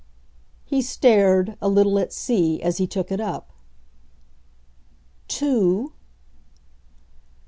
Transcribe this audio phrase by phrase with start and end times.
[0.65, 3.51] He stared, a little at sea, as he took it up.
[5.27, 5.93] "Two